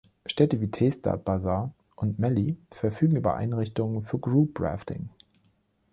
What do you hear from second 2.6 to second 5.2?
verfügen über Einrichtungen für Group-Rafting.